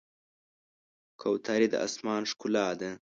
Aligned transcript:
کوترې 1.21 1.67
د 1.71 1.75
آسمان 1.87 2.21
ښکلا 2.31 2.67
ده. 2.79 2.91